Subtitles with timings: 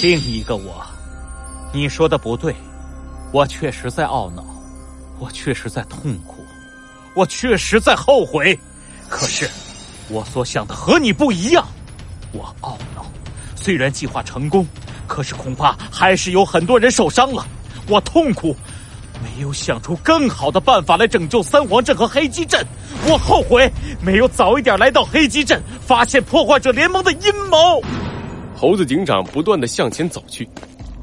[0.00, 0.86] 另一个我，
[1.72, 2.54] 你说的不对，
[3.32, 4.44] 我确实在懊恼，
[5.18, 6.44] 我确实在痛苦，
[7.14, 8.56] 我确实在后悔。
[9.08, 9.50] 可是，
[10.08, 11.66] 我所想的和你不一样。
[12.30, 13.04] 我懊恼，
[13.56, 14.64] 虽然计划成功，
[15.08, 17.44] 可是恐怕还是有很多人受伤了。
[17.88, 18.54] 我痛苦，
[19.20, 22.64] 没有想出更好的办法来拯救三皇镇和黑鸡镇。
[23.08, 23.68] 我后悔，
[24.00, 27.82] 没有早一点来到黑鸡镇，发现破坏者联盟的阴谋。
[28.58, 30.48] 猴子警长不断的向前走去，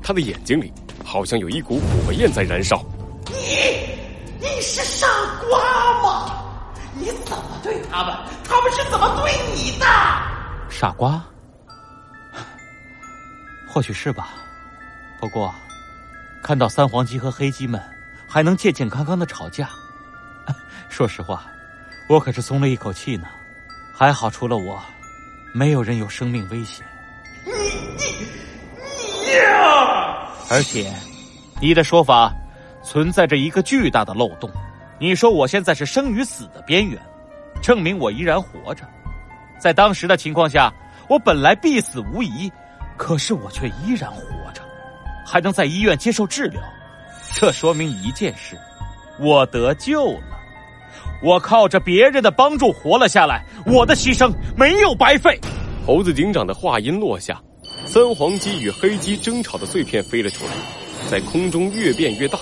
[0.03, 0.73] 他的眼睛里
[1.05, 2.83] 好像有一股火焰在燃烧。
[3.27, 3.33] 你，
[4.41, 5.07] 你是傻
[5.49, 6.35] 瓜吗？
[6.93, 8.13] 你怎么对他们？
[8.43, 9.85] 他们是怎么对你的？
[10.69, 11.23] 傻瓜？
[13.69, 14.33] 或许是吧。
[15.21, 15.55] 不过，
[16.43, 17.81] 看到三黄鸡和黑鸡们
[18.27, 19.69] 还能健健康康的吵架，
[20.89, 21.45] 说实话，
[22.09, 23.29] 我可是松了一口气呢。
[23.93, 24.83] 还好，除了我，
[25.53, 26.85] 没有人有生命危险。
[27.45, 27.51] 你
[27.97, 28.27] 你
[28.75, 30.27] 你呀！
[30.49, 30.91] 而且，
[31.61, 32.33] 你的说法
[32.83, 34.49] 存在着一个巨大的漏洞。
[34.99, 36.99] 你说我现在是生与死的边缘，
[37.61, 38.83] 证明我依然活着。
[39.59, 40.73] 在当时的情况下，
[41.07, 42.51] 我本来必死无疑，
[42.97, 44.21] 可是我却依然活
[44.53, 44.61] 着，
[45.25, 46.61] 还能在医院接受治疗。
[47.33, 48.57] 这说明一件事：
[49.19, 50.37] 我得救了。
[51.21, 55.39] 我靠着别人的帮助活了下来，我的牺牲没有白费。
[55.85, 57.39] 猴子警长的话音落下，
[57.85, 60.51] 三黄鸡与黑鸡争吵的碎片飞了出来，
[61.11, 62.39] 在空中越变越大，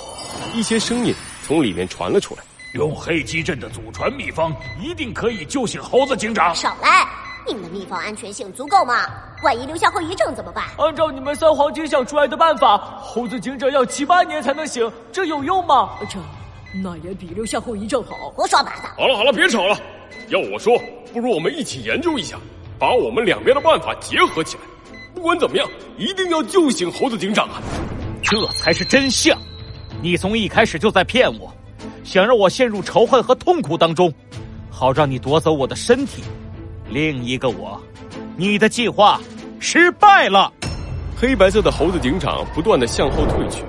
[0.54, 1.14] 一些声音。
[1.44, 2.44] 从里面传了出来，
[2.76, 6.56] 用黑鸡镇的祖传秘方，一定可以救醒猴子警长。
[6.56, 7.06] 少来！
[7.46, 9.08] 你们的秘方安全性足够吗？
[9.44, 10.64] 万一留下后遗症怎么办？
[10.78, 15.90] 按照你们三黄鸡想出来的办法，猴子警长要七八年才能醒，这有用吗？
[16.10, 16.18] 这，
[16.82, 18.30] 那也比留下后遗症好。
[18.34, 18.90] 胡说八道！
[18.98, 19.78] 好了好了，别吵了。
[20.30, 22.38] 要我说，不如我们一起研究一下，
[22.84, 24.64] 把我们两边的办法结合起来。
[25.16, 25.66] 不管怎么样，
[25.98, 27.62] 一定要救醒猴子警长啊！
[28.22, 29.40] 这才是真相。
[30.02, 31.50] 你从一开始就在骗我，
[32.04, 34.14] 想让我陷入仇恨和痛苦当中，
[34.70, 36.24] 好让你夺走我的身体。
[36.90, 37.82] 另一个我，
[38.36, 39.18] 你的计划
[39.62, 40.52] 失败了。
[41.16, 43.64] 黑白色的猴子警长不断的向后退去，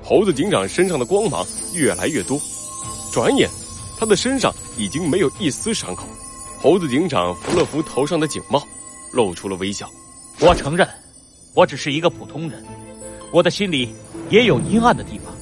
[0.00, 1.44] 猴子警长身上的光芒
[1.74, 2.40] 越来越多。
[3.12, 3.50] 转眼，
[3.98, 6.04] 他的身上已经没有一丝伤口。
[6.62, 8.62] 猴子警长扶了扶头上的警帽，
[9.12, 9.88] 露出了微笑。
[10.40, 10.86] 我承认，
[11.54, 12.62] 我只是一个普通人，
[13.32, 13.94] 我的心里
[14.28, 15.34] 也有阴暗的地方。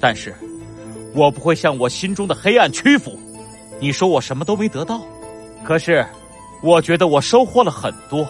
[0.00, 0.34] 但是，
[1.14, 3.18] 我不会向我心中的黑暗屈服。
[3.78, 5.02] 你说我什么都没得到，
[5.62, 6.06] 可是，
[6.62, 8.26] 我觉得我收获了很多。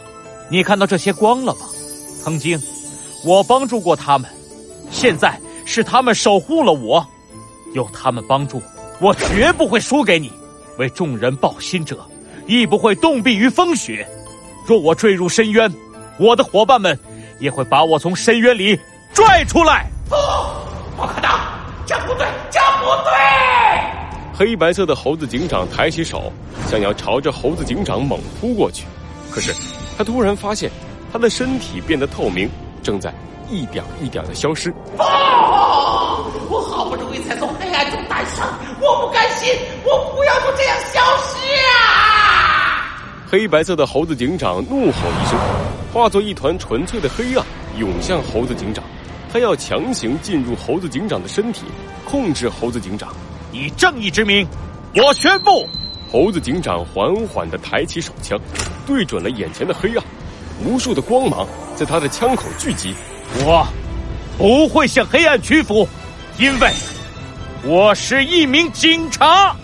[0.50, 1.68] 你看到这些光了吗？
[2.20, 2.60] 曾经，
[3.24, 4.28] 我帮助过他们，
[4.90, 7.06] 现在是他们守护了我。
[7.74, 8.60] 有他们帮助，
[9.00, 10.32] 我绝不会输给你。
[10.78, 12.04] 为众人抱心者，
[12.46, 14.06] 亦不会冻毙于风雪。
[14.66, 15.72] 若我坠入深渊，
[16.18, 16.98] 我的伙伴们
[17.38, 18.78] 也会把我从深渊里
[19.12, 19.86] 拽出来。
[20.08, 20.16] 不，
[20.96, 21.30] 不可能。
[21.86, 23.12] 这不对，这不对！
[24.36, 26.32] 黑白色的猴子警长抬起手，
[26.66, 28.86] 想要朝着猴子警长猛扑过去，
[29.30, 29.54] 可是
[29.98, 30.70] 他突然发现，
[31.12, 32.50] 他的身体变得透明，
[32.82, 33.12] 正在
[33.50, 34.70] 一点一点的消失。
[34.96, 35.02] 不！
[36.48, 38.46] 我好不容易才从黑暗中诞生，
[38.80, 39.52] 我不甘心，
[39.84, 41.36] 我不要就这样消失
[41.68, 42.96] 啊！
[43.34, 45.36] 黑白色的猴子警长怒吼一声，
[45.92, 47.44] 化作一团纯粹的黑暗，
[47.76, 48.84] 涌向猴子警长。
[49.28, 51.64] 他要强行进入猴子警长的身体，
[52.04, 53.12] 控制猴子警长。
[53.50, 54.46] 以正义之名，
[54.94, 55.68] 我宣布！
[56.12, 58.38] 猴子警长缓缓的抬起手枪，
[58.86, 60.04] 对准了眼前的黑暗，
[60.64, 61.44] 无数的光芒
[61.74, 62.94] 在他的枪口聚集。
[63.44, 63.66] 我
[64.38, 65.88] 不会向黑暗屈服，
[66.38, 66.70] 因为
[67.64, 69.56] 我是一名警察。